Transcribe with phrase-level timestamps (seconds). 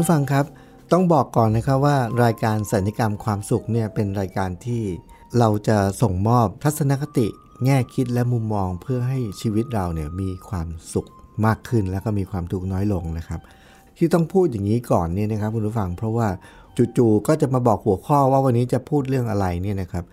[0.00, 0.46] ผู้ฟังครับ
[0.92, 4.82] ต้องบอกก่อนนะครับว่ารายการสัญญกรรมความสุขเนี่ยเป็นรายการที่
[5.38, 7.26] เราจะส่งมอบทัศนคติ
[7.64, 11.08] แง่คิดและมุมมองเพื่อให้ชีวิตเราเนี่ยมีความสุข
[11.46, 13.40] มากขึ้นแล้วก็มีความทุกข์น้อยลงนะครับ
[13.96, 16.28] ที่ต้องพูดอย่างนี้ก่อนเนี่ยนะครับคุณผู้ฟัง เพราะว่า
[16.96, 20.04] จู่ๆก็จะมาบอกหัวข้อว่าวันนี้จะพูดเรื่องอะไรเนี่ยนะครับ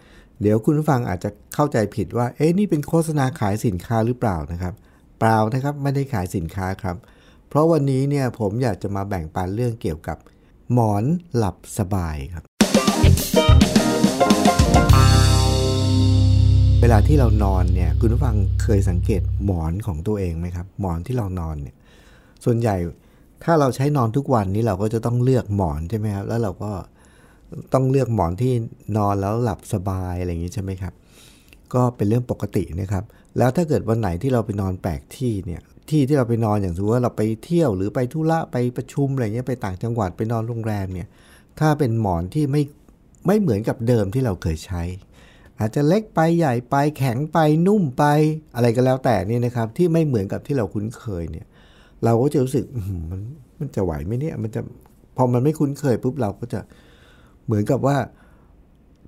[0.41, 4.73] เดี๋ยวคุณผู้ฟังอาจจะเข้าใจผิดว่าเอ๊ะนี่เป็นโฆษณาขายสินค้าหรือเปล่านะครับ
[5.19, 6.97] เปล่านะครับไม่ได้ขายสินค้าครับ
[7.49, 10.17] เพราะวันนี้เนี่ยผมอยากจะมาแบ่งปันเรื่องเกี่ยวกับ
[10.73, 11.03] หมอน
[11.35, 12.43] หลับสบายครับ
[16.81, 21.75] เวลาที่เรานอนเนี่ยคุณผู้ฟังเคยสังเกตหมอนของตัวเองไหมครับ หมอนที่เรานอนเนี่ย
[22.45, 22.75] ส่วนใหญ่
[23.43, 26.71] ถ้าเราใช้นอนทุกวันนี้เราก็จะต้องเลือกหมอนใช่ไหมครับ แล้วเราก็
[27.73, 28.53] ต้องเลือกหมอนที่
[28.97, 30.93] นอนแล้วหลับสบายอะไรอย่างนี้ใช่ไหมครับ
[31.73, 33.03] ก็เป็นเรื่องปกตินะครับ
[33.37, 41.07] แล้วถ้าเกิดวันไหนที่เราไปนอนแปลกที่เนี่ยที่ที่เราไปนอนอย่างสมมติว่าเราไปเที่ยวหรือไปธุระไปประชุมอะไรเงี้ยไปต่างจังหวัดไปนอนโรงแรมเนี่ย
[41.59, 42.63] ถ้าเป็นหมอนที่ไม่
[43.27, 44.83] ไม่เหมือนกับเดิมที่เราเคยใช้
[45.59, 48.03] อาจจะเล็กไปใหญ่ไปแข็งไปนุ่มไป
[48.55, 51.45] อะไรก็แล้วแต่นี่นะครับที่ไม่เหมือนกับที่เราคุ้นเคยเนี่ย
[52.03, 52.65] เราก็จะรู้สึก
[53.09, 53.21] มัน
[53.59, 54.61] มันจะไหวไหมเนี่ยมันจะ
[55.17, 56.59] พอมันไม่คุ้นเคยปุ๊บเราก็จะ
[57.45, 57.97] เหมือนกับว่า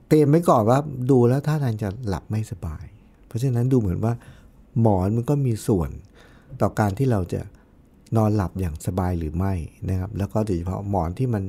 [0.07, 0.79] เตรียมไว้ก่อนว่า
[1.11, 2.85] ดูแล้วท่าทางจะหลับไม่สบาย
[3.29, 4.13] เพราะฉะนั้นดูเหมือนว่า
[4.81, 5.89] หมอนมันก็มีส่วน
[6.61, 7.41] ต่อการที่เราจะ
[8.17, 9.53] นอนหลับอย่างสบายหรือไม่
[9.89, 11.43] นะครับ แล้วก็โดยเฉพาะหมอนที่มัน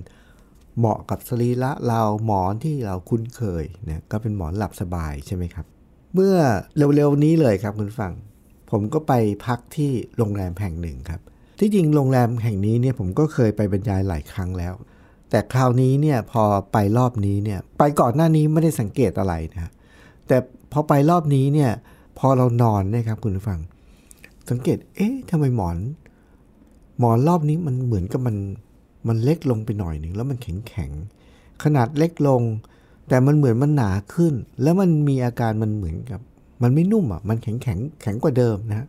[0.78, 5.66] เหมาะกับสรีระเราหมอนที่เราคุ้นเคยเนี่ยก็เป็นหมอนหลับสบายใช่ไหมครับ
[6.14, 6.36] เมื่อ
[6.76, 8.12] เร็วๆนี้เลยครับคุณฟัง
[8.70, 9.12] ผมก็ไป
[9.46, 11.20] พักที่โรงแรมแห่งหนึ่งครับ
[11.60, 14.74] ที่จริงโรงแรมแห่งนี้เนี่ยผมก็เคยไปบรรยายหลายครั้งแล้ว
[15.30, 19.72] แต่คราวนี้เนี่ยพอไปรอบนี้เนี่ยไปก่อนหน้านี้ไม่ได้สังเกตอะไรนะ
[20.26, 20.36] แต่
[20.72, 21.70] พอไปรอบนี้เนี่ย
[22.18, 23.60] พอเรานอนนี่ยครับคุณผู้ฟัง
[24.50, 25.76] สังเกต เอ๊ะทำไมหมอน
[26.98, 28.36] หมอนรอบนี้มันเหมือนกับมัน
[29.08, 30.90] มันเล็กลงไปหน่อยหนึ่งแล้วมันแข็งแข็ง
[31.64, 32.42] ขนาดเล็กลง
[33.08, 36.20] แต่มันเหมือนมันหนาขึ้น แล้วมันมีอาการมันเหมือนกับ
[36.62, 38.86] มันไม่นุ่มอะมันแข็งแข็งแข็งกว่าเดิมนะ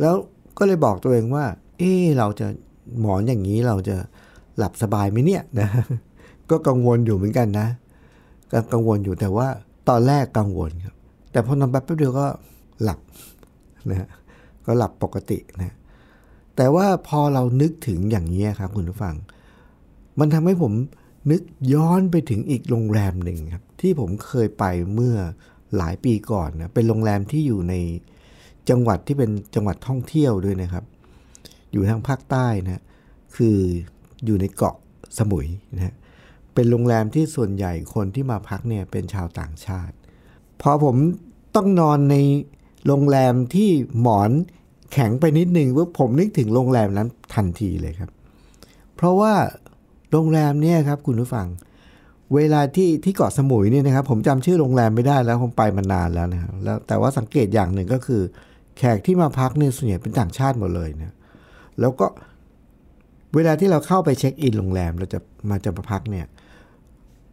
[0.00, 0.14] แล้ว
[0.58, 1.44] ก็เลยบอกตัวเองว่า
[1.78, 2.46] เอ๊เราจะ
[3.00, 3.96] หมอนอย่างนี้เราจะ
[4.58, 5.68] หลับสบายไหมเนี่ยนะ
[6.50, 7.68] ก็กังวลอยู่เหมือนกันนะ
[8.52, 9.48] ก็กังวลอยู่แต่ว่า
[9.88, 10.94] ตอนแรกกังวลครับ
[11.32, 12.26] แต่พอนอนแป๊บเดียวก็
[12.82, 13.00] หลับ
[13.90, 14.08] นะฮะ
[14.66, 15.74] ก็หลับปกตินะ
[16.56, 19.14] แต่ว่าพอเรานึกถึงอย่างนี้ครับคุณผู้ฟัง
[20.18, 20.72] มันทำให้ผม
[21.30, 25.16] นึกย้อนไปถึงอีกโรงแรมหนึ่งครับ ที่ผมเคยไปเมื่อ
[25.76, 27.74] หลายปีก่อนนะเป็นโรงแรมที่อยู่ใน
[28.70, 30.84] จังหวัดที่เป็นจังหวัดท่องเที่ยวด้วยนะครับ
[31.72, 32.82] อยู่ทางภาคใต้นะ
[33.36, 33.58] คือ
[34.24, 34.76] อยู่ในเกาะ
[35.18, 35.94] สมุยนะฮะ
[36.54, 39.94] เป็นโรงแรมที่ส่วนใหญ่คนที่มาพักเนี่ยเป็นชาวต่างชาติ
[40.62, 40.96] พอผม
[41.56, 42.16] ต้องนอนใน
[42.86, 43.70] โรงแรมที่
[44.00, 44.30] หมอน
[44.92, 48.10] แข็งไปนิดนึงว่าผมนึกถึงโรงแรมนั้นทันทีเลยครับ
[48.96, 49.32] เพราะว่า
[50.10, 51.46] โรงแรมเนี่ยครับคุณผู้ฟัง
[52.34, 58.22] เวลาที่ที่เกาะสมุยเนี่ยนะครับ ผมจำชื่อโรงแรมไม่ได้แล้วผมไปมานานแล้วนะครับแล้วแต่ว่าสังเกตอย่างหนึ่งก็คือ
[58.78, 61.14] แขกที่มาพักเนี่ยส่วนใหญ่เป็นต่างชาติหมดเลยนะ
[61.80, 62.06] แล้วก็
[63.34, 66.26] เวลาที่เราเข้าไปเช็คอินโรงแรมเราจะมาจะมาพักเนี่ย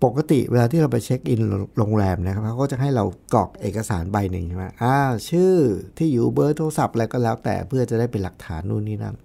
[0.04, 1.42] ปกติเวลาที่เราไปเช็คอิน
[1.78, 4.96] โรงแรมนะครับเขาก็จะให้เรากรอกเอกสารใบหนึ่งใช่ไหมอ่า
[5.30, 5.54] ชื่อ
[5.98, 9.16] ที่อยู่เบอร์โทรศัพท์อะไรก็แล้วแต่เพื่อจะได้เป็นหลักฐานนู่นนี่นั่น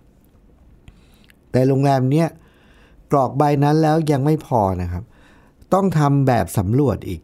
[1.53, 2.29] แต่โรงแรมเนี้ย
[3.13, 5.05] กรอกใบนั้นแล้วยังไม่พอนะครับ
[5.75, 7.21] ต้องทำแบบสำรวจอีก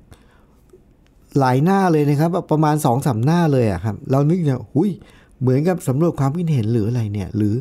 [1.39, 4.91] หลายหน้าเลยนะครับ ประมาณสองสาหน้าเลยอะครับ เรานึกเนี่ยหุย
[5.41, 7.55] เหมือนกับสำรวจความคิดเห็นหรืออะไรเนี่ย หรือ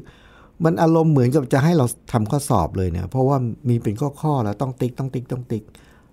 [0.64, 3.38] มันอารมณ์เหมือนกับจะให้เราทำข้อสอบเลยเนี่ยเพราะว่า
[3.70, 5.64] มีเป็นข้อข้อๆแล้วต้องติ๊กต้องติ๊กต้องติ๊ก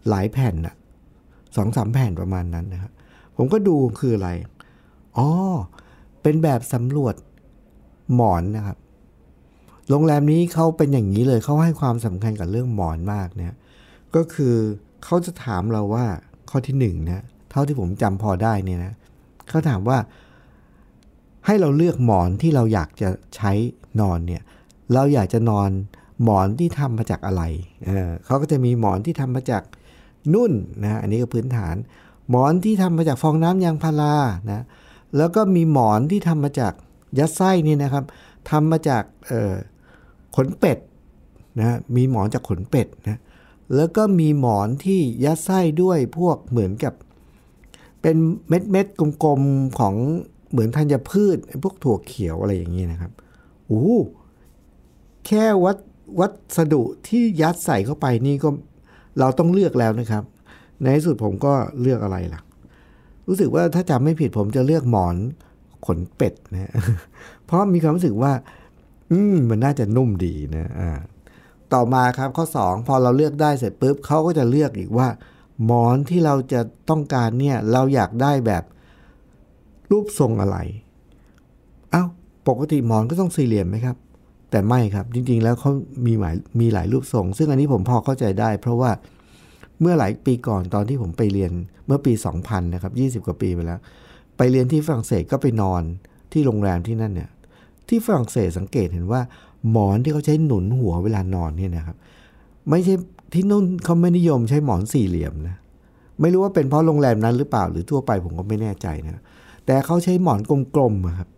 [0.08, 0.74] หลายแผ่นอะ
[1.56, 2.92] สองสามแผ่นประมาณนั้นนะครับ
[3.36, 4.30] ผมก็ดูคืออะไร
[5.18, 5.28] อ๋อ
[6.22, 7.14] เป็นแบบสำรวจ
[8.14, 8.76] หมอนนะครับ
[9.88, 13.54] โรงแรมนี้เขาเป็นอย่างนี้เลยเขาให้ความสำคัญกับเรื่องหมอนมากเนี่ย
[14.14, 14.54] ก็คือ
[15.04, 16.04] เขาจะถามเราว่า
[16.50, 18.92] ข้อที่หนึ่งนะเท่าที่ผมจำพอได้เนี่ยนะ
[19.48, 19.98] เขาถามว่า
[21.46, 23.52] ให้เราเลือกหมอนที่เราอยากจะใช้
[24.00, 24.42] นอนเนี่ย
[24.94, 25.70] เราอยากจะนอน
[26.22, 27.42] หมอนที่ทำมาจากอะไร
[27.86, 29.62] เออเขาก็จะมีหมอนที่ทำมาจาก
[30.34, 30.52] นุ่น
[30.82, 31.76] นะอันนี้ก็พื้นฐาน
[32.30, 34.14] หมอนที่ทำมาจากฟองน้ำยางพารา
[34.50, 34.64] นะ
[35.16, 36.72] แล้วก็มีหมอนที่ทำมาจาก
[37.18, 38.04] ยัดไส้นี่นะครับ
[38.50, 39.02] ทำมาจาก
[40.36, 40.78] ขนเป็ด
[41.58, 43.20] นะมีหมอนจากขนเป็ดนะ
[43.76, 46.94] แล้วก็มีหมอนที่ยัดไส้ด้วยพวกเหมือนกับ
[48.02, 48.16] เป็น
[48.48, 48.86] เม็ดเม็ด
[49.22, 49.94] กลมๆของ
[50.52, 53.12] เหมือนธัญพืชพวกถั่วเขียวอะไรอย่างนี้นะครับ
[53.66, 53.86] โอ้
[55.26, 55.76] แค่วัด
[56.20, 56.26] วั
[56.56, 58.48] สดุที่ยัดใส่เข้าไปนี่ก็
[59.18, 60.22] เราต้องเลือกแล้วนะครับ
[60.82, 62.40] ในที่สุดผมก็เลือกอะไรล่ะ
[63.28, 65.16] รู้สึกว่าถ้าจำไม่ผิดผมจะเลือกหมอน
[65.86, 66.72] ขนเป็ดนะ
[67.44, 68.32] เพราะมีความรู้สึกว่า
[69.10, 70.90] อืมมันน่าจะนุ่มดีนะอ่า
[71.72, 75.08] ต่อมาครับข้อ 2 พอเราเลือกได้เสร็จปุ๊บเขาก็จะเลือกอีกว่า
[75.64, 76.60] หมอนที่เราจะ
[76.90, 78.62] ต้องการเนี่ย เราอยากได้แบบ
[79.92, 80.58] รูปทรงอะไร
[81.90, 82.04] เอา้า
[82.48, 83.96] ปกติหมอนก็ต้องสี่เหลี่ยมไหมครับ
[84.50, 85.70] แต่ไม่ครับ จริงๆ แล้วเขา
[86.06, 88.90] มีหมายมีหลายรูปทรง ซึ่งอันนี้ผมพอเข้าใจได้ เพราะว่า
[89.80, 91.52] เมื่อหลายปีก่อนตอนที่ผมไปเรียน
[91.86, 92.12] เมื่อปี
[92.42, 92.92] 2000 นะครับ
[93.22, 93.80] 20 กว่าปีไปแล้ว
[94.36, 95.82] ไปเรียนที่ฝรั่งเศสก็ไปนอน
[96.32, 97.30] ที่โรงแรมที่นั่นเนี่ย
[97.88, 99.20] ที่ฝรั่งเศสสังเกตเห็นว่า
[99.70, 101.96] หมอนที่เขาใช้หนุนหัวเวลานอนเนี่ยนะครับ
[102.70, 102.94] ไม่ใช่
[103.34, 105.56] ที่นู่นเขาไม่นิยมใช้หมอนสี่เหลี่ยมนะ
[106.20, 109.22] ไม่รู้ว่าเป็นเพราะโรงแรมนั้นหรือเปล่าหรือทั่วไปผมก็ไม่แน่ใจนะ
[109.66, 110.40] แต่เขาใช้หมอน
[110.74, 111.28] กลมๆครับ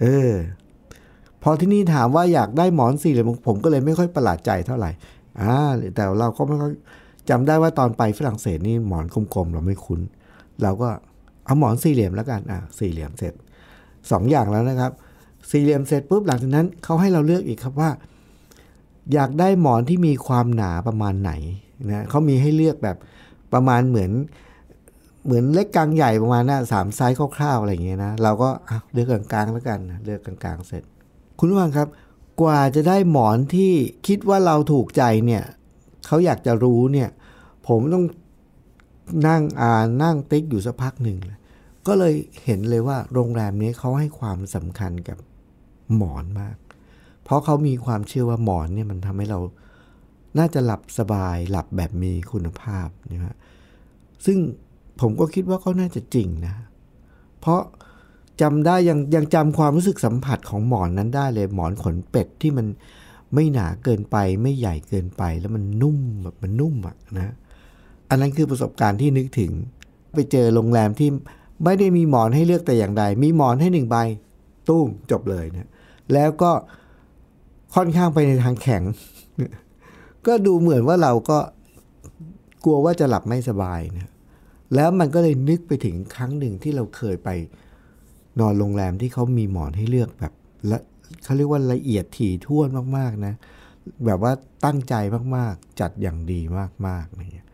[0.00, 0.32] เออ
[1.42, 4.90] พอที่นี่ถามว่าอยากได้หมอนสี่เหลี่ยมผมก็เลยไม่ค่อยประหลาดใจเท่าไหร่
[5.40, 5.52] อ่า
[5.94, 6.72] แต่เราก็ไม่ค่อย
[7.30, 10.00] จำได้ว่าตอนไปฝรั่งเศสนี่หมอนกลมๆเราไม่คุ้น
[10.62, 10.88] เราก็
[11.44, 13.34] เอาหมอนสี่เหลี่ยมแล้วกันอะสี่เหลี่ยมเสร็จ
[14.10, 14.92] สองอย่างแล้วนะครับ
[15.50, 17.90] สี่เหลี่ยมเสร็จปุ๊บหลังจากนั้นเขาให้เราเลือกอีกครับว่า
[19.12, 21.32] อยากได้หมอนที่มีความหนาประมาณไหน
[21.88, 22.96] นะเขามีให้เลือกแบบ
[23.52, 24.10] ประมาณเหมือน
[25.24, 28.50] เหมือนเล็กกลางใหญ่ประมาณนะสามไซส์คร่าวๆอะไรอย่างเงี้ยนะ เราก็
[28.92, 30.82] เลือกกลางๆแล้วกันเลือกกลางๆเสร็จ
[31.38, 31.88] คุณผู้ฟังครับ
[32.42, 33.72] กว่าจะได้หมอนที่
[34.06, 35.42] คิดว่าเราถูกใจเนี่ย
[36.06, 37.08] เขาอยากจะรู้เนี่ย
[37.68, 38.04] ผมต้อง
[39.28, 41.38] นั่งอ่านนั่งติ๊กอยู่สักพักหนึ่งเลย
[41.86, 42.14] ก็เลย
[42.44, 45.18] เห็นเลยว่าโรงแรมนี้เขาให้ความสำคัญกับ
[45.96, 46.56] หมอนมาก
[47.24, 49.40] เพราะเขามีความเชื่อว่าหมอนเนี่ยมันทำให้เรา
[50.38, 53.36] น่าจะหลับสบายหลับแบบมีคุณภาพนะฮะ
[54.26, 54.38] ซึ่ง
[55.00, 56.54] ผมก็คิดว่าเขาน่าจะจริงนะ
[57.40, 57.60] เพราะ
[58.40, 62.66] จำได้ยังยังจำความรู้สึกสัมผัสของหมอนนั้นได้เลย หมอนขนเป็ดที่มัน
[63.34, 67.34] ไม่หนาเกินไป ไม่ใหญ่เกินไป แล้วมันนุ่มแบบมันนุ่มอะนะ
[68.08, 69.52] อันนั้นคือประสบการณ์ที่นึกถึง
[70.14, 71.08] ไปเจอโรงแรมที่
[71.64, 73.96] ไม่ได้มีหมอนให้เลือกแต่อย่างใด มีหมอนให้หนึ่งใบ
[74.68, 75.70] ตุ้มจบเลยนะ
[76.12, 76.50] แล้วก็
[77.74, 78.82] ค่อนข้างไปในทางแข็ง
[80.26, 81.38] ก็ดูเหมือนว่าเราก็
[82.64, 84.10] กลัวว่าจะหลับไม่สบายนะ
[84.74, 87.28] แล้วมันก็เลยนึกไปถึงครั้งหนึ่งที่เราเคยไป
[88.40, 90.32] นอนโรงแรมที่เขามีหมอนให้เลือกแบบ
[90.70, 90.78] ละ
[91.24, 93.34] เขาเรียกว่าละเอียดถี่ถ้วนมากๆนะ
[94.06, 94.32] แบบว่า
[94.64, 94.94] ตั้งใจ
[95.36, 96.40] มากๆ จัดอย่างดี
[96.86, 97.48] มากๆอะไรเงี้ย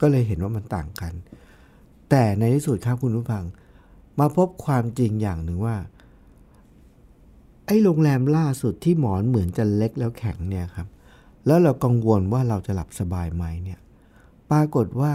[0.00, 1.12] ก็เลยเห็นว่ามันต่างกัน
[2.10, 3.44] แต่ในที่สุดครับคุณผู้ฟัง
[4.18, 5.76] มาพบความจริงอย่างหนึ่งว่า
[7.66, 10.88] ไอ้โรงแรมล่าสุดที่หมอนเหมือนจะเล็กแล้วแข็งเนี่ยครับ
[11.46, 13.80] แล้วเรากังวลว่าเราจะหลับสบายไหมเนี่ย
[14.50, 15.12] ปรากฏว่า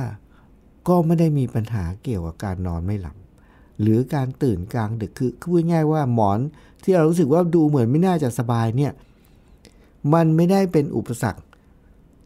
[0.87, 3.15] ก็ไม่ได้มีปัญหาเกี่ยวกับการนอนไม่หลับ
[3.81, 6.39] หรือการตื่นกลางดึกคือพูดง่ายว่าหมอน
[6.83, 8.91] ที่เรารู้สึกว่าดูเหมือนไม่น่าจะสบายเนี่ย
[10.13, 11.43] มันไม่ได้เป็นอุปสรรค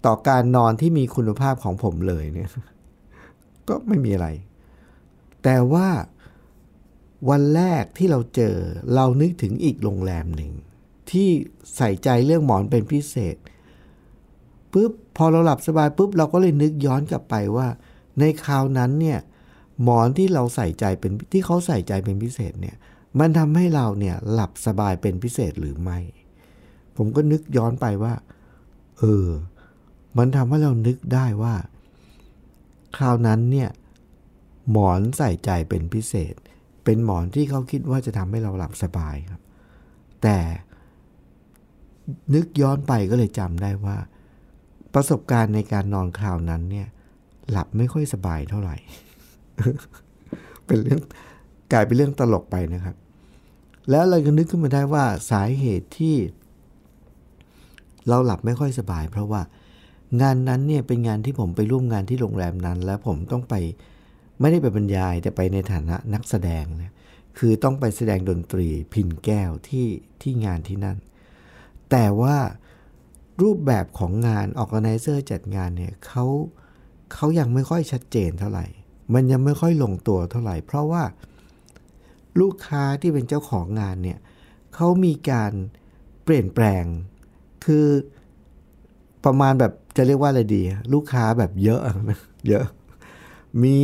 [0.06, 2.50] ต่อการนอนที่มีคุณภาพของผมเลยเนี่ย
[3.68, 4.28] ก็ไม่มีอะไร
[5.44, 5.88] แต่ว่า
[7.30, 8.56] วันแรกที่เราเจอ
[8.96, 10.52] เรานึกถึงอีกโรงแรมหนึ่ง
[11.12, 11.30] ที่
[11.76, 13.36] ใส่ใจเรื่องหมอนเป็นพิเศษ
[14.72, 17.68] ปุ๊บพอเราหลับสบายปุ๊บเราก็เลยนึกย้อนกลับไปว่า
[18.20, 19.20] ในคราวนั้นเนี่ย
[19.84, 22.76] หมอนที่เราใส่ใจเป็นที่เขาใส่ใจเป็นพิเศษเนี่ย
[23.20, 26.00] มันทำให้เราเนี่ยหลับสบายเป็นพิเศษหรือไม่
[26.98, 28.14] ผมก็นึกย้อนไปว่า
[29.00, 29.28] เออ
[30.18, 31.56] มันทำให้เรานึกได้ว่า
[32.98, 33.70] คราวนั้นเนี่ย
[34.72, 36.36] หมอนใส่ใจเป็นพิเศษ
[36.84, 39.42] เป็นหมอนที่เขาคิดว่าจะทำให้เราหลับสบายครับ
[40.24, 40.38] แต่
[42.34, 43.98] นึกย้อนไปก็เลยจำได้ว่า
[44.94, 46.88] ประสบการณ์ในการนอนคราวนั้นเนี่ย
[47.52, 48.76] หลับไม่ค่อยสบายเท่าไหร่
[50.66, 51.02] เป็นเรื่อง
[51.72, 52.96] กลายเป็นเรื่องตลกไปนะครับ
[53.90, 56.16] แล้วเราก็นึกขึ้นมาได้ว่าสาเหตุที่
[58.08, 59.42] เราหลับไม่ค่อยสบาย เพราะว่า
[60.22, 63.54] งานนั้นเนี่ยเป็นงานที่ผมไปร่วมงานที่โรงแรมนั้น แล้วผมต้องไป
[64.40, 66.94] ไม่ได้ไปบรรยายแต่ไปในฐานะนักแสดงนะ
[67.38, 69.88] คือต้องไปแสดงดนตรีพินแก้วที่
[70.22, 70.98] ที่งานที่นั่น
[71.92, 72.38] แต่ว่า
[73.42, 76.26] รูปแบบของงานออกไนเซอร์จัดงานเนี่ยเขา
[76.64, 78.66] เเขายังไม่ค่อยชัดเจนเท่าไหร่
[79.14, 81.04] มันยังไม่ค่อยลงตัวเท่าไหร่ เพราะว่า
[82.40, 84.20] ลูกค้าที่เป็นเจ้าของงานเนี่ย
[84.76, 85.52] เขามีการ
[86.24, 86.86] เปลี่ยนแปลง
[87.66, 87.86] คือ
[89.26, 90.62] ประมาณแบบจะเรียกว่าอะไรดี
[90.94, 92.66] ลูกค้าแบบเยอะนะเยอะ
[93.64, 93.78] มี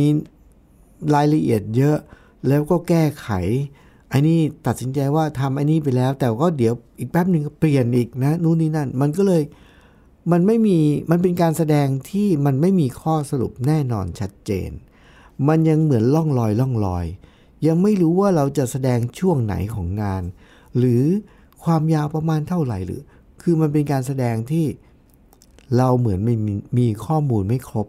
[1.14, 1.96] รายละเอียดเยอะ
[2.48, 3.28] แล้วก็แก้ไข
[4.08, 9.42] ไอ้นี่ตัดสินใจว่าทำไอ้นี่ไปแล้ว แต่ก็เดี๋ยวอีกแป๊บหนึ่งก็เปลี่ยนอีกนะนู่นนี่นั่น มันก็เลย
[10.30, 10.78] มันไม่มี
[11.10, 14.70] มันเป็นการแสดงที่มันไม่มีข้อสรุปแน่นอนชัดเจน
[15.48, 17.06] มันยังเหมือนล่องลอยล่องลอย
[17.66, 20.22] ยังไม่รู้ว่าเราจะแสดงช่วงไหนของงาน
[20.76, 21.04] หรือ
[21.64, 23.02] ความยาวประมาณเท่าไหร่หรือ
[23.42, 24.66] คือมันเป็นการแสดงที่
[25.76, 27.86] เราเหมือนไม่มีมีข้อมูลไม่ครบ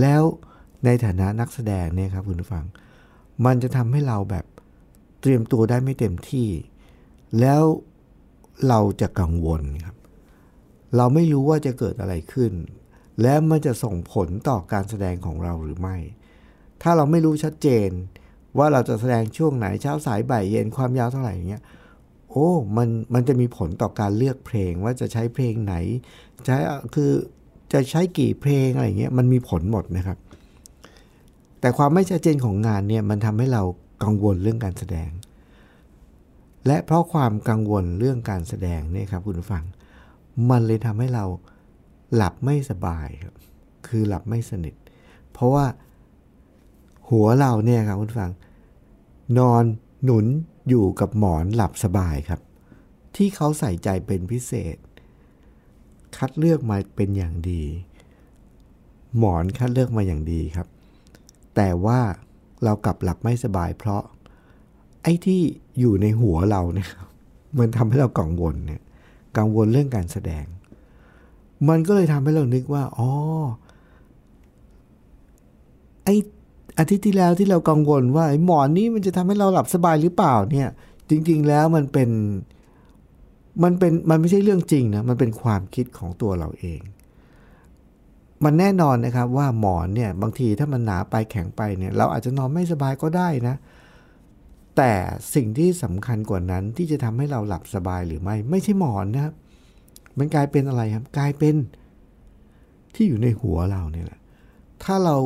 [0.00, 0.22] แล้ว
[0.84, 2.64] ในฐานะนักแสดงเนี่ยครับคุณผู้ฟัง
[3.44, 4.44] มันจะทำให้เราแบบ
[5.20, 6.48] เตรียมตัวได้ไม่เต็มที่
[7.40, 7.62] แล้ว
[8.68, 9.96] เราจะกังวลครับ
[10.96, 12.52] เราไม่รู้ว่าจะเกิดอะไรขึ้น
[13.22, 15.96] และมันจะส่งผลต่อการแสดงของเราหรือไม่
[16.82, 17.90] ถ้าเราไม่รู้ชัดเจน
[18.58, 21.62] ว่าเราจะแสดงช่วงไหนเช้าสายบ่ายเย็นความยาวเท่าไหร่อย่างเงี้ย
[22.30, 25.74] โอ้มันมันจะมีผลต่อการเลือกเพลงว่าจะใช้เพลงไหน
[26.46, 26.56] ใช้
[26.94, 27.10] คือ
[27.72, 30.18] จะใช้กี่เพลงอะไรเงี้ยมันมีผลหมดนะครับ
[31.60, 33.62] แต่ความไม่ชัดเจนของงานเนี่ยมันทำให้เรา
[34.02, 35.10] กังวลเรื่องการแสดง
[36.66, 39.64] และเพราะความกังวลเรื่องการแสดงเนี่ยครับคุณผู้ฟัง
[40.48, 41.24] มันเลยทำให้เรา
[42.14, 43.34] หลับไม่สบายครับ
[43.86, 44.74] คือหลับไม่สนิท
[45.32, 45.66] เพราะว่า
[47.10, 48.32] หัวเราเนี่ยครับคุณฟัง
[49.38, 49.64] นอน
[50.04, 50.26] หนุน
[50.68, 52.40] อยู่กับหมอนหลับสบายครับ
[53.16, 54.76] ที่เขาใส่ใจเป็นพิเศษ
[56.16, 57.62] คัดเลือกมาเป็นอย่างดี
[59.18, 60.68] หมอนคัดเลือกมาอย่างดีครับ
[61.54, 62.00] แต่ว่า
[62.64, 64.02] เรากลับหลับไม่สบาย เพราะ
[65.02, 65.40] ไอ้ที่
[65.78, 66.90] อยู่ในหัวเราเนี่ย
[67.58, 68.82] มันทำให้เรากังวลเนี่ย
[69.36, 70.44] กังวลเรื่องการแสดง
[71.68, 73.10] มันก็เลยทำให้เรานึกว่า อ๋อ
[76.04, 76.08] ไอ
[76.78, 80.68] อาทิตย์ที่แล้วที่เรากังวลว่าหมอนนี้มันจะทำให้เราหลับสบายหรือเปล่าเนี่ย
[81.10, 82.10] จริง ๆ แล้วมันเป็น
[83.62, 86.80] มันเป็น มันไม่ใช่เรื่องจริงนะ มันเป็นความคิดของตัวเราเอง
[88.44, 93.56] มันแน่นอนนะครับว่าหมอนเนี่ย บางทีถ้ามันหนาไปแข็งไปเนี่ย เราอาจจะนอนไม่สบายก็ได้นะ
[94.82, 94.96] แต่
[95.34, 99.34] สิ่งที่สำคัญกว่านั้นที่จะทำให้เราหลับสบายหรือไม่ ไม่ใช่หมอนนะครับ
[100.18, 101.54] มันกลายเป็นอะไรครับ กลายเป็น
[102.94, 104.20] ที่อยู่ในหัวเราเนี่ยแหละ
[104.84, 105.16] ถ้าเรา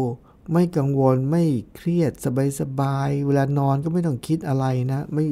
[0.53, 1.45] ไม่กังวลไม่
[1.75, 2.13] เครียด
[2.61, 5.25] สบายๆเวลานอนก็ไม่ต้องคิดอะไรนะ ไม่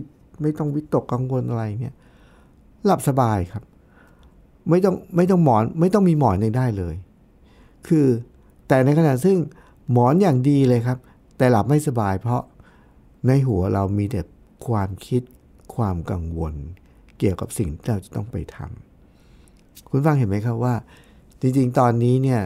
[0.42, 1.94] ไม่ต้องวิตกกังวลอะไรเนี่ย
[2.86, 3.64] หลับสบายครับ
[4.68, 6.94] ไม่ต้องไม่ต้องหมอน ไม่ต้องมีหมอนยังได้เลย
[7.88, 8.06] คือ
[8.68, 9.36] แต่ในขณะซึ่ง
[9.92, 10.98] หมอนอย่างดีเลยครับ
[11.38, 12.42] แต่หลับไม่สบายเพราะ
[13.26, 14.20] ในหัวเรามีแต่
[14.66, 15.22] ความคิด
[15.74, 16.54] ความกังวล
[17.18, 20.74] เกี่ยวกับสิ่งที่เราจะต้องไปทำคุณฟังเห็นไหมครับว่า
[21.40, 22.40] จริงๆ ตอนนี้เนี่ย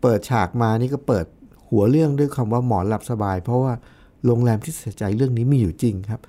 [0.00, 1.26] เปิดฉากมานี่ก็เปิด
[1.68, 3.72] หัวเรื่องด้วยคำว่าหมอนหลับสบาย เพราะว่า
[4.24, 6.20] โรงแรมที่ใส่ใจเรื่องนี้มีอยู่จริงครับ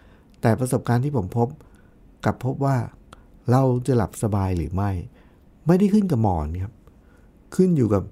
[0.41, 1.47] แต่ประสบการณ์ที่ผมพบ
[2.25, 2.77] กับพบว่า
[3.51, 4.91] เราจะหลับสบายหรือไม่
[5.67, 6.73] ไม่ได้ขึ้นกับหมอนครับ
[7.55, 8.03] ขึ้นอยู่กับ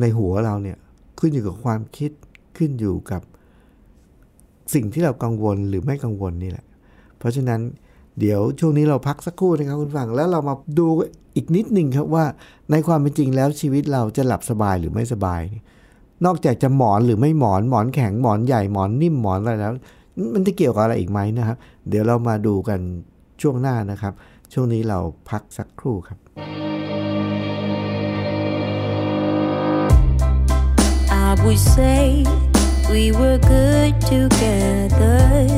[0.00, 0.78] ในหัวเราเนี่ย
[1.18, 2.10] ขึ้นอยู่กับความคิด
[2.56, 3.22] ขึ้นอยู่กับ
[4.74, 6.64] สิ่งที่เรากังวลหรือไม่กังวลนี่แหละ
[7.18, 7.60] เพราะฉะนั้น
[8.20, 10.86] เดี๋ยวช่วงนี้เราพักสักครู่นะครับคุณฟังแล้วเรามาดู
[11.36, 12.24] อีกนิดหนึ่งครับว่า
[12.70, 15.42] ในความเป็นจริงแล้วชีวิตเราจะหลับสบายหรือไม่สบาย
[16.24, 19.74] นอกจากจะหมอนหรือไม่หมอนหมอนแข็งหมอนใหญ่หมอนนิ่มหมอนอะไรแล้ว
[20.34, 21.56] มันจะเกี่ยวกับอะไรอีกไหมนะครับ
[21.88, 22.80] เดี๋ยวเรามาดูกัน
[23.42, 24.12] ช่วงหน้านะครับ
[24.52, 24.98] ช่วงนี้เรา
[25.30, 26.18] พักสักครู่ครับ
[31.26, 32.04] I would say
[32.94, 35.48] we were good together.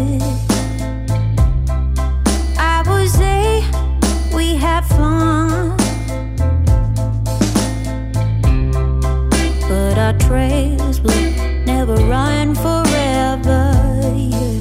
[2.59, 3.63] I would say
[4.35, 5.77] we had fun.
[9.69, 11.31] But our trails will
[11.67, 13.65] never run forever.
[14.17, 14.56] yeah.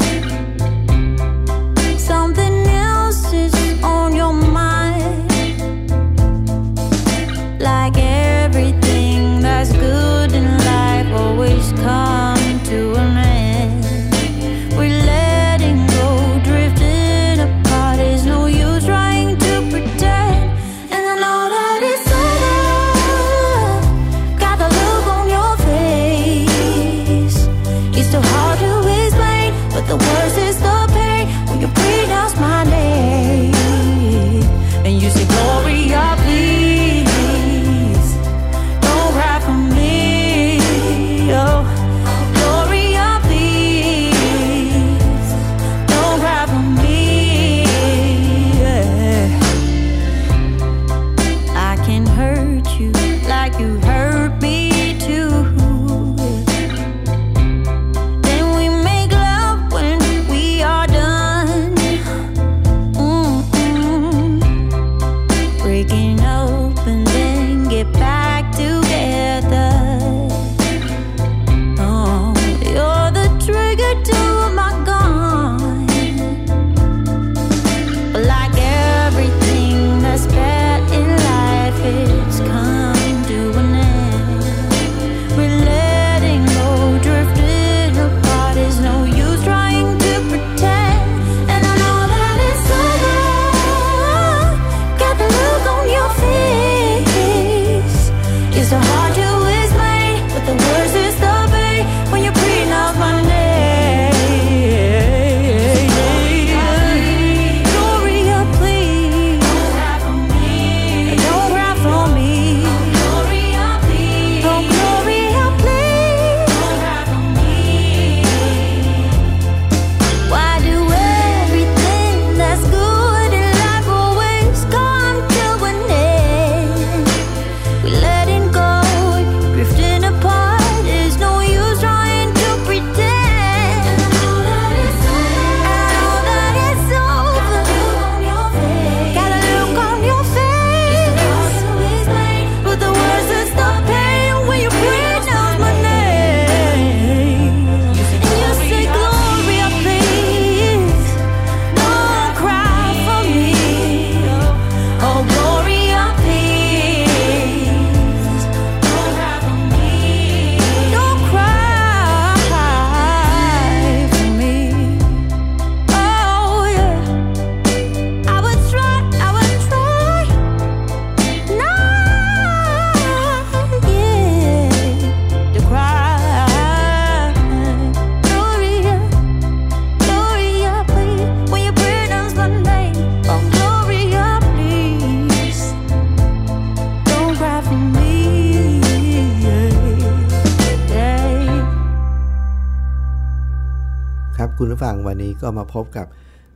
[194.75, 196.07] ผู้ฟังวันนี้ก็มาพบกับ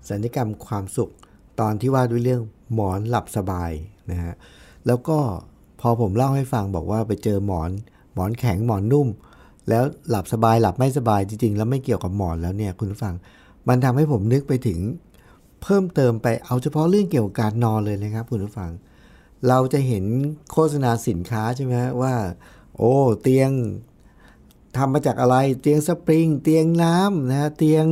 [0.09, 1.11] สัญญกรรมความสุข
[1.59, 2.41] ตอนที่ว่าด้วยเรื่อง
[2.73, 3.71] หมอนหลับสบาย
[4.11, 4.33] นะฮะ
[4.87, 5.19] แล้วก็
[5.81, 7.69] พอผมเล่าให้ฟังบอกว่าไปเจอหมอน
[8.13, 9.07] หมอนแข็งหมอนนุ่ม
[9.69, 13.13] แล้วหลับสบายหลับไม่สบายจริงๆ แล้วไม่เกี่ยวกับหมอนแล้วเนี่ยคุณผู้ฟัง
[13.67, 14.79] มันทำให้ผมนึกไปถึง
[15.61, 18.71] เพิ่มเติมไปเอาเฉพาะเรื่องเกี่ยวกับการนอนเลยนะครับ คุณผู้ฟัง
[19.47, 20.05] เราจะเห็น
[20.51, 22.13] โฆษณาสินค้าใช่ไหมว่า
[22.77, 23.51] โอ้เตียง
[24.77, 27.85] ทำมาจากอะไร เตียงสปริง เตียงน้ำนะฮะเตียง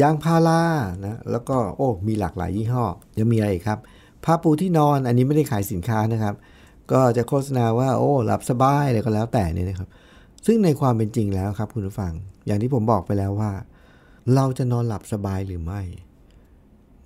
[0.00, 0.62] ยางพารา
[1.04, 2.84] นะแล้วก็โอ้มีหลากหลายยี่ห้อ
[3.18, 3.78] ยังมีอะไรครับ
[4.24, 6.34] ผ้าปูที่นอนอันนี้ไม่ได้ขายสินค้านะครับ
[6.92, 9.88] ก็จะโฆษณาว่าโอ้หลับสบายอะไรก็แล้วแต่นี่นะครับ
[10.46, 12.12] ซึ่งในความเป็นจริงแล้วครับ คุณผู้ฟัง
[12.46, 13.52] อย่างที่ผมบอกไปแล้วว่า
[14.34, 15.82] เราจะนอนหลับสบายหรือไม่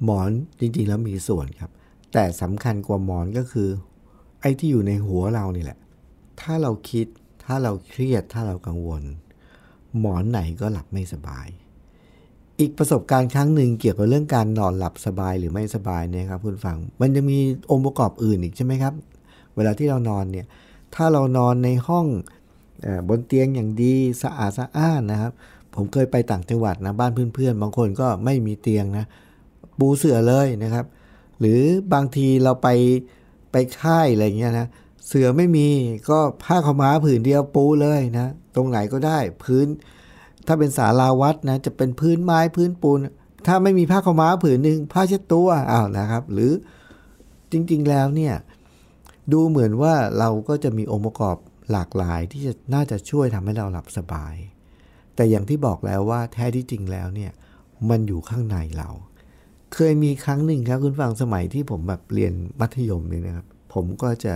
[0.05, 1.70] หมอนจริงๆแล้วมีส่วนครับ
[2.12, 3.68] แต่สำคัญกว่าหมอนก็คือ
[4.40, 5.79] ไอ้ที่อยู่ในหัวเรานี่แหละ
[6.40, 7.07] ถ้าเราคิด
[7.48, 9.02] ถ้าเราเครียดถ้าเรากังวล
[9.98, 11.46] หมอนไหนก็หลับไม่สบาย
[12.61, 17.38] อีกประสบการณ์ครั้งหนึ่งเกี่ยวกับเรื่องการนอนหลับสบายหรือไม่สบายเนี่ยครับคุณฟัง มันจะมี
[17.70, 18.94] องค์ประกอบอื่นอีกใช่ไหมครับ
[19.56, 20.46] เวลาที่เรานอนเนี่ย
[20.94, 22.06] ถ้าเรานอนในห้อง
[23.08, 25.32] บนเตียงอย่างดีสะอาดสะอ้านนะครับ
[25.74, 29.04] ผมเคยไปต่างจังหวัดนะบ้านเพื่อนๆ บางคนก็ไม่มีเตียงนะ
[29.78, 30.87] ปูเสื่อเลยนะครับ
[31.40, 31.61] หรือ
[31.92, 32.68] บางทีเราไป
[33.52, 34.66] ไปค่ายอะไรเงี้ยนะ
[35.09, 35.68] เสือไม่มี
[36.11, 39.66] ก็ผ้าขาวม้าผืนเดียวปูเลยนะ ตรงไหนก็ได้พื้น
[40.47, 42.99] ถ้าเป็นศาลาวัดนะจะเป็นพื้นไม้พื้นปูน
[43.47, 46.53] ถ้าไม่มีผ้าขาวม้าผืนหนึ่งผ้าเช็ดตัวอ้าวนะครับ หรือ
[47.53, 48.35] จริงๆแล้วเนี่ย
[49.33, 51.37] ดูเหมือนว่าเราก็จะมีองค์ประกอบ
[51.73, 54.35] หลากหลายที่จะน่าจะช่วยทำให้เราหลับสบาย
[55.14, 57.33] แต่อย่างที่บอกแล้วว่าแท้ที่จริงแล้วเนี่ย
[57.90, 58.90] มันอยู่ข้างในเรา
[59.75, 64.35] เคยมีครั้งหนึ่งครับคุณฟังสมัยที่ผมแบบเรียนมัธยมเนี่ยนะครับ ผมก็จะ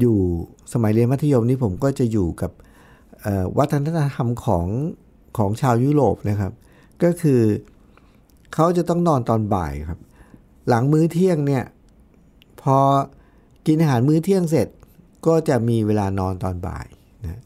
[0.00, 0.16] อยู่
[0.72, 2.50] สมัยเรียนมัธยมนี่ผมก็จะอยู่กับ
[3.58, 4.66] วัฒนธรรมของ
[5.38, 6.52] ของชาวยุโรปนะครับ
[7.02, 7.40] ก็คือ
[8.54, 10.00] เขาจะต้องนอนตอนบ่ายครับ
[10.68, 11.64] หลังมื้อเที่ยงเนี่ย
[12.62, 12.76] พอ
[13.66, 14.68] กินอาหารมื้อเที่ยงเสร็จ
[15.26, 16.86] ก็จะมีเวลานอนตอนบ่าย
[17.22, 17.40] นะ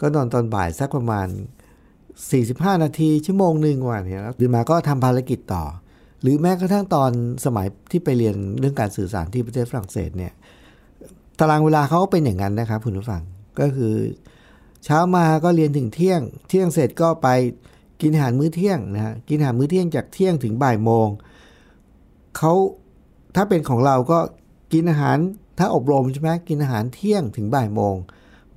[0.00, 1.28] ก็นอนตอนบ่ายสักประมาณ
[2.04, 5.64] 45 นาที ชั่วโมงหนึ่งวันเนี่ยแล้วตื่นมาก็ทำภารกิจต่อ
[6.22, 7.10] หรือแม้กระทั่งตอน
[7.44, 10.32] สมัยที่ไปเรียนเรื่องการสื่อสารที่ประเทศฝรั่งเศสเนี่ย
[11.40, 13.22] ตารางเวลาเขาเป็นอย่างนั้นนะครับคุณผู้ฟัง
[13.60, 13.94] ก็คือ
[14.84, 17.28] เช้ามาก็เรียนถึงเที่ยง เที่ยงเสร็จก็ไป
[18.00, 21.08] กินอาหารมื้อเที่ยงนะฮะกินอาหารมื้อเที่ยงจากเที่ยงถึงบ่ายโมง
[22.36, 22.52] เขา
[23.34, 24.18] ถ้าเป็นของเราก็
[24.72, 25.16] กินอาหาร
[25.58, 27.94] ถ้าอบรมใช่ไหมกินอาหารเที่ยงถึงบ่ายโมง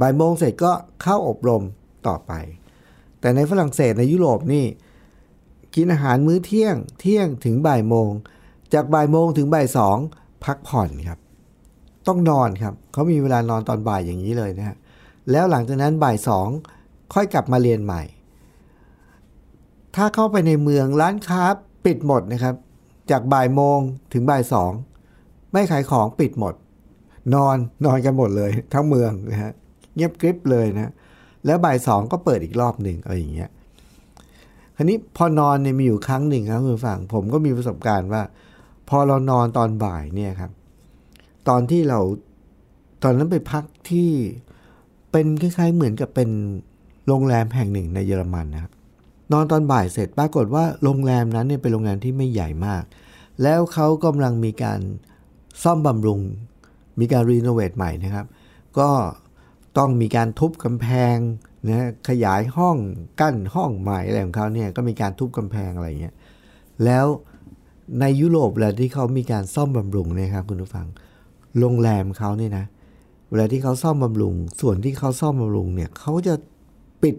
[0.01, 1.63] บ่ายโมงเสร็จก็เข้าอบรม
[2.07, 2.31] ต่อไป
[3.19, 4.65] แต่ในฝรั่งเศสในยุโรปนี่
[5.75, 8.09] กินอาหารมื้อเที่ยงเที่ยงถึงบ่ายโมง
[8.73, 9.97] จากบ่ายโมงถึงบ่ายสอง
[10.43, 11.19] พักผ่อนครับ
[12.07, 14.77] ต้องนอนครับเขามีเวลานอนตอนบ่ายอย่างนี้เลยนะฮะ
[15.31, 16.47] แล้วหลังจากนั้นบ่ายสอง
[17.13, 18.01] ค่อยกลับมาเรียนใหม่
[19.95, 21.43] ถ้าเข้าไปในเมืองร้านค้า
[21.85, 22.55] ปิดหมดนะครับ
[23.11, 23.79] จากบ่ายโมง
[24.13, 24.71] ถึงบ่ายสอง
[25.51, 26.53] ไม่ขายของปิดหมด
[27.35, 29.51] นอนนอนกันหมดเลย ทั้งเมืองนะฮะ
[29.95, 30.91] เงียบกริบเลยนะ
[31.45, 33.49] แล้วบ่ายสองก็เปิดอีกรอบหนึ่งอะไรอย่างเงี้ย
[34.75, 38.21] คราวนี้พอนอนเนี่ยมีอยู่ครั้งหนึ่งครับคุณฟังผมก็มีประสบการณ์ว่า
[38.89, 40.51] พอเรานอนตอนบ่ายเนี่ยครับ
[41.49, 41.99] ตอนที่เรา
[43.03, 44.09] ตอนนั้นไปพักที่
[45.11, 46.29] เป็นคล้ายๆเหมือนกับเป็น
[47.07, 48.71] โรงแรมแห่งหนึ่งในเยอรมันนะครับ
[49.31, 52.83] นอนตอนบ่ายเสร็จปรากฏว่าโรงแรมนั้นเนี่ยเป็นโรงแรมที่ไม่ใหญ่มาก
[53.43, 54.79] แล้วเขากำลังมีการ
[55.63, 56.19] ซ่อมบำรุง
[56.99, 58.25] มีการรีโนเวทใหม่นะครับ
[58.79, 58.89] ก็
[59.77, 61.17] ต้องมีการทุบกำแพง
[61.67, 62.77] นะขยายห้อง
[63.19, 66.15] กั้นห้องใหม่อะไรของเขาเนี่ยก็มีการทุบกำแพงอะไรเงี้ย
[66.85, 67.05] แล้ว
[67.99, 70.87] ในยุโรปเวลาที่เขามีการซ่อมบำรุงนะครับคุณผู้ฟัง
[71.59, 72.65] โรงแรมเขาเนี่ยนะ
[73.29, 76.33] เวลาที่เขาซ่อมบำรุง ส่วนที่เขาซ่อมบำรุงเนี่ยเขาจะ
[77.03, 77.15] ปิด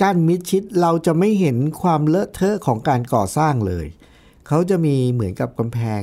[0.00, 3.86] กั้นมิดชิดเราจะไม่เห็นความเลอะเทอะของการก่อสร้างเลย
[4.46, 6.00] เขาจะมีเหมือนกับกำแพง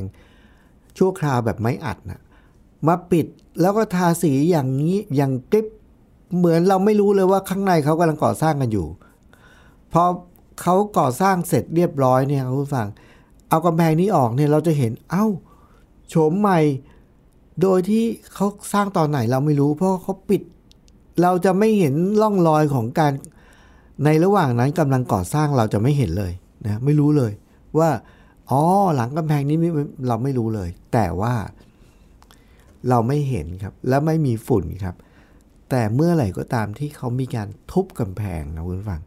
[0.97, 2.21] ชั่วคราวแบบไม้อัดนะ
[2.88, 3.25] มาปิด
[3.62, 5.67] แล้วก็ทาสีอย่างนี้อย่างกริบ
[6.38, 8.88] เหมือนเราไม่รู้เลยว่าข้างในเขากำลังก่อสร้างกันอยู่
[9.93, 10.03] พอ
[10.62, 12.88] เขาก่อสร้างเสร็จเรียบร้อยเนี่ยคุณฟัง
[13.49, 15.25] เอากำแพงนี้ออกเนี่ยเราจะเห็นเอ้า
[16.10, 16.60] โฉมใหม่
[17.61, 20.41] โดยที่เขาสร้างตอนไหนเราไม่รู้ เพราะเขาปิด
[21.21, 23.13] เราจะไม่เห็นร่องรอยของการ
[24.05, 26.33] ในระหว่างนั้นกำลังก่อสร้างเราจะไม่เห็นเลย
[26.65, 27.31] นะไม่รู้เลย
[27.79, 27.89] ว่า
[28.49, 28.61] อ๋อ
[28.95, 29.57] หลังกำแพงนี้
[30.07, 31.33] เราไม่รู้เลย แต่ว่า
[32.89, 34.95] เราไม่เห็นครับ และไม่มีฝุ่นครับ
[35.69, 39.01] แต่เมื่อไหร่ก็ตามที่เขามีการทุบกำแพงนะคุณฟัง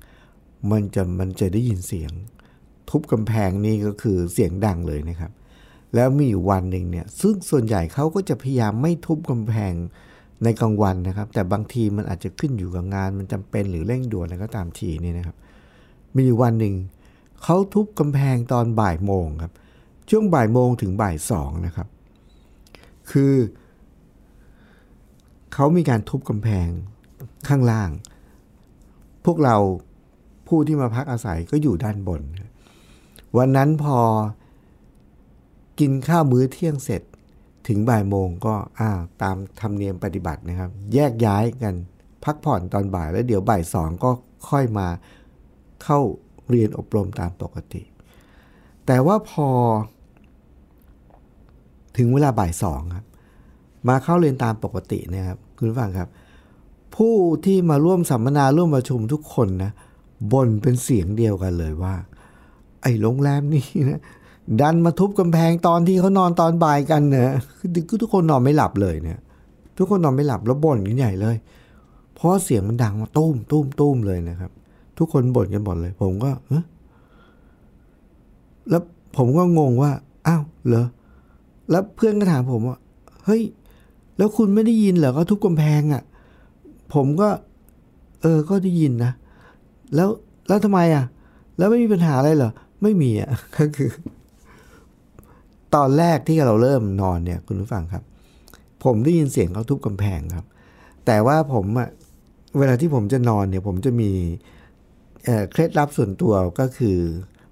[0.70, 2.12] มันจะมันจะได้ยินเสียง
[2.90, 5.32] ทุบกำแพงนี่ก็คือเสียงดังเลยนะครับ
[5.94, 9.72] แล้วมีอยู่วันหนึ่งเนี่ยซึ่งส่วนใหญ่เขาก็จะพยายามไม่ทุบกำแพง
[10.44, 15.36] ในกลางวันนะครับ แต่บางทีมันอาจจะขึ้นอยู่กับงานมันจำเป็นหรือเร่งด่วนอะไรก็ตามทีนี่นะครับ
[16.14, 16.74] มีอยู่วันหนึ่ง
[17.42, 19.52] เขาทุบกำแพงตอนบ่ายโมงครับ
[20.10, 21.88] ช่วงบ่ายโมงถึงบ่ายสองนะครับ
[23.10, 23.34] คือ
[25.54, 26.68] เขามีการทุบกำแพง
[27.48, 27.90] ข้างล่าง
[29.24, 29.56] พวกเรา
[30.48, 32.22] ผู้ที่มาพักอาศัยก็อยู่ด้านบน
[33.36, 33.98] วันนั้นพอ
[35.80, 37.02] กินข้าวมื้อเที่ยงเสร็จ
[37.68, 38.90] ถึงบ่ายโมงก็อ้า
[39.22, 41.74] ตามธรรมเนียมปฏิบัตินะครับ แยกย้ายกัน
[42.24, 44.10] พักผ่อนตอนบ่ายแล้วเดี๋ยวบ่ายสองก็
[44.48, 44.88] ค่อยมา
[45.82, 45.98] เข้า
[46.50, 47.82] เรียนอบรมตามปกติ
[48.86, 49.48] แต่ว่าพอ
[51.96, 53.06] ถึงเวลาบ่ายสองครับ
[53.88, 56.08] มาเข้าเรียนตามปกตินะครับคุณผู้ฟังครับ
[56.96, 59.72] ผู้ที่มาร่วมสัมมนาร่วมประชุมทุกคนนะ
[60.32, 61.94] บ่นเป็นเสียงเดียวกันเลยว่า
[62.82, 64.00] ไอ้โรงแรมนี่นะ
[64.60, 67.34] ดันมาทุบกำแพงตอนที่เขานอนตอนบ่ายกันเนะ
[67.88, 69.18] คือทุกคนนอนไม่หลับเลยเนี่ย
[69.78, 71.36] ทุกคนนอนไม่หลับแล้วบ่นกันใหญ่เลย
[72.14, 74.50] เพราะเสียงมันดังมาตุ้มตุ้มตุ้มเลยนะครับ
[74.98, 76.30] ทุกคนบ่นกันหมดเลย ผมก็
[78.70, 78.82] แล้ว
[79.16, 79.92] ผมก็งงว่า
[80.26, 80.86] อ้าวเหรอ
[81.70, 82.78] แล้วเพื่อนก็ถามผมว่า
[83.24, 83.42] เฮ้ย
[84.18, 86.02] แล้วคุณไม่ได้ยินเหรอเขาทุบกำแพงอะ่ะ
[86.94, 87.28] ผมก็
[88.22, 89.12] เออ ก็ได้ยินนะ
[89.94, 90.08] แล้ว
[90.48, 91.04] แล้วทำไมอะ่ะ
[91.58, 92.50] แล้วไม่มีปัญหาอะไรเหรอ
[92.82, 93.90] ไม่มีอะ่ะ ก็คือ
[95.74, 98.02] ตอนแรกที่เราเริ่มนอนเนี่ยคุณผู้ฟังครับ
[98.84, 100.46] ผมได้ยินเสียงเขาทุบกำแพงครับ
[101.06, 101.88] แต่ว่าผมอะ
[102.58, 104.10] เวลาที่ผมจะนอนเนี่ย ผมจะมี
[105.50, 106.98] เคล็ดลับส่วนตัวก็คือ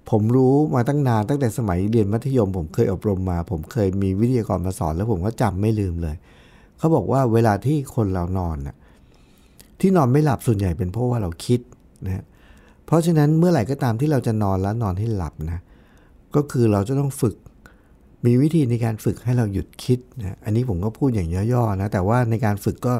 [0.09, 6.15] ผมรู้มาตั้งนานตั้งแต่สมัยเรียนมัธยม ผมเคยอบรมมา ผมเคยมีวิทยากรมาสอน แล้วผมก็จำไม่ลืมเลย
[6.77, 8.75] เขาบอกว่าเวลาที่คนเรานอนน่ะ
[9.79, 11.59] ที่นอนไม่หลับส่วนใหญ่เป็นเพราะว่าเราคิด
[12.05, 12.23] นะฮะ
[12.85, 15.61] เพราะฉะนั้นเมื่อไหร่ก็ตามที่เราจะนอนแล้วนอนให้หลับนะ
[16.35, 17.35] ก็คือเราจะต้องฝึก
[18.25, 22.95] มีวิธีในการฝึกให้เราหยุดคิดนะอันนี้ผมก็พูดอย่างย่อๆนะแต่ว่าในการฝึกก็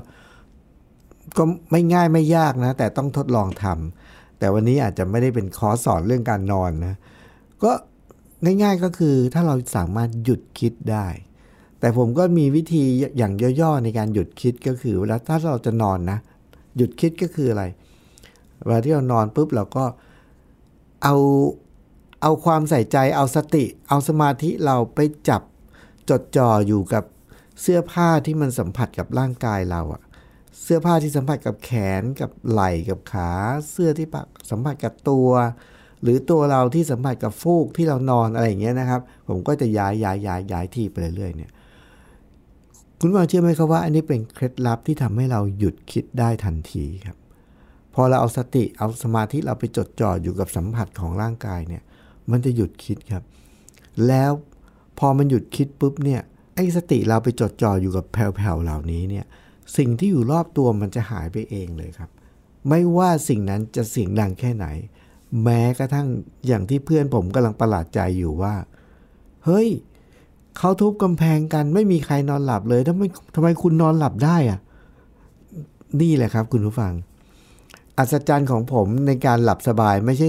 [1.38, 6.96] ก็ไม่ง่ายไม่ยากนะ แต่ต้องทดลองทำแต่วันนี้อาจจะไม่ได้เป็นคอร์สสอนเรื่องการนอนนะ
[7.64, 7.72] ก็
[8.46, 11.08] ง่ายๆก็คือถ้าเราสามารถหยุดคิดได้
[11.80, 12.84] แต่ผมก็มีวิธี
[13.18, 16.20] อย่างย่อๆในการหยุดคิดก็คือเวลาถ้าเราจะนอนนะ
[16.78, 17.64] หยุดคิดก็คืออะไร
[18.64, 19.86] เวลาที่เรานอนปุ๊บเราก็
[21.04, 21.16] เอา
[22.24, 25.42] เอาความใส่ใจเอาสติ เอาสมาธิเราไปจับ
[26.10, 27.04] จดจ่ออยู่กับ
[27.62, 30.02] เสื้อผ้าที่มันสัมผัสกับร่างกายเราอะ
[30.64, 33.32] เสื้อผ้าที่สัมผัสกับแขนกับไหล่กับขา
[33.72, 34.08] เสื้อที่
[34.52, 35.30] สัมผัสกับตัว
[36.02, 41.52] หรือตัวเราที่สัมผัสกับฟูกที่เรานอนอะไรอย่างเงี้ยนะครับ ผมก็จะย้ายย้ายย้ายย้ายที่ไปเรื่อยๆเนี่ย
[43.00, 47.18] คุณฟังเชื่อไหมครับว่าอันนี้เป็นเคล็ดลับที่ทำให้เราหยุดคิดได้ทันทีครับ
[47.94, 51.84] พอเราเอาสติเอาสมาธิเราไปจดจ่ออยู่กับสัมผัสของร่างกายเนี่ย
[52.32, 53.24] มันจะหยุดคิดครับ
[54.08, 54.32] แล้ว
[55.00, 56.22] พอมันหยุดคิดปุ๊บเนี่ย
[56.56, 59.26] ไอ้สติเราไปจดจ่ออยู่กับแผ่วๆเหล่านี้เนี่ย
[59.78, 62.10] สิ่งที่อยู่รอบตัวมันจะหายไปเองเลยครับ
[62.70, 64.66] ไม่ว่าสิ่งนั้นจะเสียงดังแค่ไหน
[65.44, 66.08] แม้กระทั่ง
[66.48, 68.56] อย่างที่เพื่อนผมกำลังประหลาดใจอยู่ว่า
[69.46, 69.68] เฮ้ย
[70.58, 73.04] เขาทุบกำแพงกัน ไม่มีใครนอนหลับเลยทำไม
[73.36, 74.60] ทำไมคุณนอนหลับได้อะ
[76.02, 76.94] นี่แหละครับ คุณผู้ฟัง
[77.98, 80.28] อัศจรรย์ของผมในการหลับสบายไม่ใช่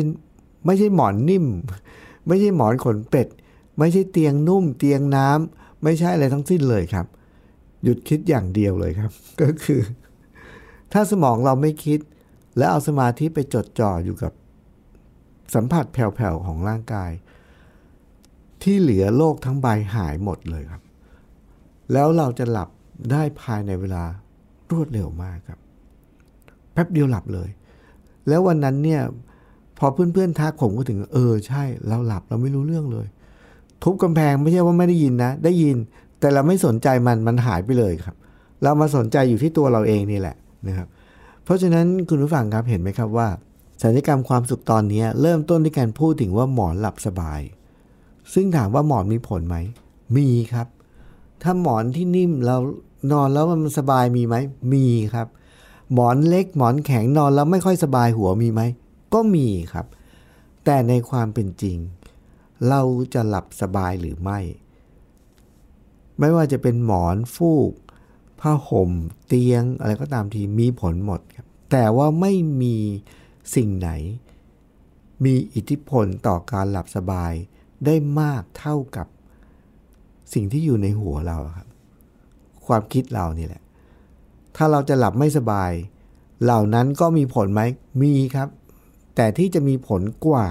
[0.66, 1.46] ไม่ใช่หมอนนิ่ม
[2.26, 3.28] ไม่ใช่หมอนขนเป็ด
[3.78, 7.06] ไม่ใช่เตียงนุ่ม เตียงน้ำไม่ใช่อะไรทั้งสิ้นเลยครับ
[7.82, 9.80] หยุดคิดอย่างเดียวเลยครับ ก็คือ
[10.92, 12.00] ถ้าสมองเราไม่คิด
[12.56, 14.32] แล้วเอาสมาธิไปจดจ่ออยู่กับ
[15.54, 17.10] สัมผัสแผ่วๆของร่างกาย
[18.62, 20.82] ที่เหลือโลกทั้งใบหายหมดเลยครับ
[21.92, 22.68] แล้วเราจะหลับ
[23.10, 24.04] ได้ภายในเวลา
[24.70, 25.60] รวดเร็วมากครับ
[26.72, 27.48] แป๊บเดียวหลับเลย
[28.28, 29.02] แล้ววันนั้นเนี่ย
[29.78, 33.06] พอเพื่อนๆทักผมก็ถึง เออใช่ เราหลับเราไม่รู้เรื่องเลย
[33.82, 35.76] ทุบกำแพงไม่ใช่ว่าไม่ได้ยินนะ ได้ยิน
[36.20, 38.16] แต่เราไม่สนใจมันมันหายไปเลยครับ
[38.62, 40.36] เรามาสนใจอยู่ที่ตัวเราเองนี่แหละ
[40.68, 40.88] นะครับ
[41.44, 43.28] เพราะฉะนั้นคุณผู้ฟังครับเห็นไหมครับว่า
[43.82, 47.40] สัญญกรรมความสุขตอนนี้เริ่มต้นด้วยการพูดถึงว่าหมอนหลับสบาย
[48.34, 49.56] ซึ่งถามว่าหมอนมีผลไหม
[50.16, 50.66] มีครับ
[51.42, 52.56] ถ้าหมอนที่นิ่มเรา
[53.12, 54.36] นอนแล้วมันสบายมีไหม
[54.72, 55.26] มีครับ
[55.94, 58.62] หมอนเล็กหมอนแข็งนอนแล้วไม่ค่อยสบายหัวมีไหม
[59.14, 59.86] ก็มีครับ
[60.64, 61.76] แต่ในความเป็นจริง
[62.68, 62.82] เรา
[63.14, 64.40] จะหลับสบายหรือไม่
[66.18, 67.72] ไม่ว่าจะเป็นหมอนฟูก
[68.40, 68.90] ผ้าห่ม
[69.26, 72.76] เตียงอะไรก็ตามทีมีผลหมดครับ แต่ว่าไม่มี
[73.54, 73.90] สิ่งไหน
[75.24, 77.32] มีอิทธิพลต่อการหลับสบาย
[77.84, 79.06] ได้มากเท่ากับ
[80.32, 81.68] สิ่งที่อยู่ในหัวเราครับ
[82.66, 83.62] ความคิดเรานี่แหละ
[84.56, 85.72] ถ้าเราจะหลับไม่สบาย
[86.42, 87.60] เหล่านั้นก็มีผลไหม
[88.02, 88.48] มีครับ
[89.14, 90.46] แต่ที่จะมีผลกว่า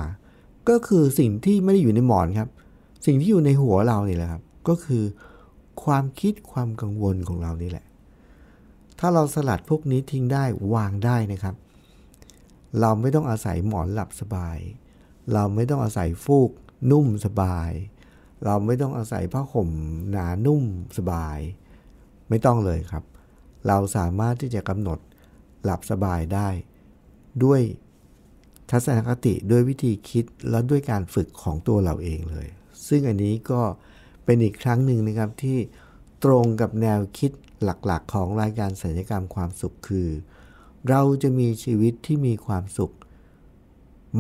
[0.70, 2.50] ก็คือสิ่งที่ไม่ได้อยู่ในหมอนครับ
[3.06, 5.04] สิ่งที่อยู่ในหัวเรานี่แหละครับ ก็คือ
[5.84, 7.86] ความคิดความกังวลของเรานี่แหละ
[9.00, 11.56] ถ้าเราสลัดพวกนี้ทิ้งได้วางได้นะครับ
[12.80, 14.58] เราไม่ต้องอาศัยหมอนหลับสบาย
[15.34, 16.52] เราไม่ต้องอาศัยฟูก
[16.92, 17.72] นุ่มสบาย
[18.46, 19.70] เราไม่ต้องอาศัยผ้าห่ม
[20.12, 20.64] หนานุ่ม
[20.98, 21.40] สบาย
[22.30, 23.04] ไม่ต้องเลยครับ
[23.68, 25.00] เราสามารถที่จะกำหนด
[25.64, 26.50] หลับสบายได้
[27.44, 27.62] ด้วย
[28.74, 32.48] ทัศนคติด้วยวิธีคิดและด้วยการฝึกของตัวเราเองเลย
[32.88, 33.62] ซึ่งอันนี้ก็
[34.26, 35.58] เป็นอีกครั้งหนึ่งนะครับที่
[36.24, 37.32] ตรงกับแนวคิด
[37.64, 40.08] หลักๆ ของรายการสัญญกรรมความสุขคือ
[40.90, 42.94] เราจะมีชีวิตที่มีความสุข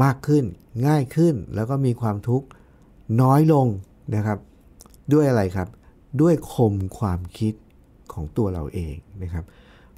[0.04, 0.46] มากขึ้น
[0.88, 2.48] ง่ายขึ้นแล้วก็มีความทุกข์
[3.22, 3.68] น้อยลง
[4.16, 4.40] นะครับ
[5.14, 5.68] ด้วยอะไรครับ
[6.22, 7.54] ด้วยคมความคิด
[8.14, 9.46] ของตัวเราเองนะครับ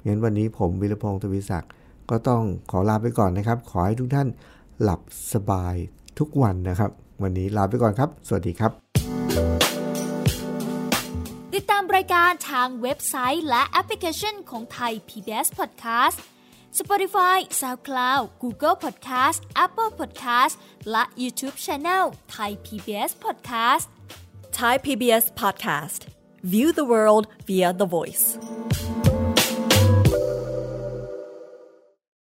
[0.06, 1.72] งั้นวันนี้ผมวิรพงศ์ทวิศักดิ์
[2.10, 4.28] ก็ต้องขอลาไปก่อนนะครับ ขอให้ทุกท่าน
[4.82, 5.00] หลับ
[5.32, 5.74] สบาย
[6.18, 6.90] ทุกวันนะครับ
[7.22, 8.72] วันนี้ลาไปก่อนครับ สวัสดีครับ
[11.54, 16.18] ติดตามรายการทางเว็บไซต์ และแอปพลิเคชันของไทย PBS Podcast
[16.78, 20.54] Spotify SoundCloud Google Podcast Apple Podcast
[20.90, 22.04] และ YouTube Channel
[22.36, 23.86] Thai PBS Podcast
[24.56, 26.06] Thai PBS podcast.
[26.42, 28.38] View the world via the voice.